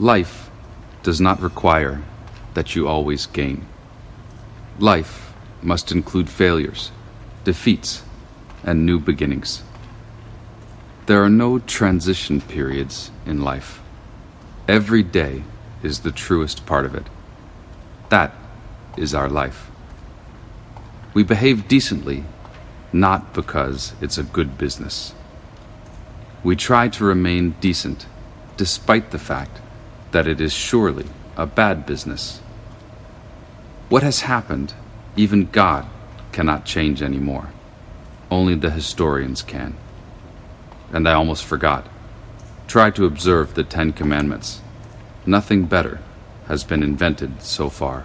Life 0.00 0.50
does 1.04 1.20
not 1.20 1.40
require 1.40 2.02
that 2.54 2.74
you 2.74 2.88
always 2.88 3.26
gain. 3.26 3.64
Life 4.80 5.32
must 5.62 5.92
include 5.92 6.28
failures, 6.28 6.90
defeats, 7.44 8.02
and 8.64 8.84
new 8.84 8.98
beginnings. 8.98 9.62
There 11.06 11.22
are 11.22 11.30
no 11.30 11.60
transition 11.60 12.40
periods 12.40 13.12
in 13.24 13.42
life. 13.42 13.80
Every 14.66 15.04
day 15.04 15.44
is 15.80 16.00
the 16.00 16.10
truest 16.10 16.66
part 16.66 16.86
of 16.86 16.96
it. 16.96 17.06
That 18.08 18.34
is 18.96 19.14
our 19.14 19.28
life. 19.28 19.70
We 21.12 21.22
behave 21.22 21.68
decently 21.68 22.24
not 22.92 23.32
because 23.32 23.92
it's 24.00 24.18
a 24.18 24.24
good 24.24 24.58
business. 24.58 25.14
We 26.42 26.56
try 26.56 26.88
to 26.88 27.04
remain 27.04 27.54
decent 27.60 28.06
despite 28.56 29.12
the 29.12 29.20
fact 29.20 29.60
that 30.14 30.28
it 30.28 30.40
is 30.40 30.52
surely 30.52 31.06
a 31.36 31.44
bad 31.44 31.84
business. 31.84 32.38
What 33.88 34.04
has 34.04 34.20
happened, 34.20 34.72
even 35.16 35.46
God 35.46 35.86
cannot 36.30 36.64
change 36.64 37.02
anymore. 37.02 37.48
Only 38.30 38.54
the 38.54 38.70
historians 38.70 39.42
can. 39.42 39.76
And 40.92 41.08
I 41.08 41.14
almost 41.14 41.44
forgot. 41.44 41.88
Try 42.68 42.90
to 42.92 43.06
observe 43.06 43.54
the 43.54 43.64
Ten 43.64 43.92
Commandments. 43.92 44.60
Nothing 45.26 45.64
better 45.64 45.98
has 46.46 46.62
been 46.62 46.84
invented 46.84 47.42
so 47.42 47.68
far. 47.68 48.04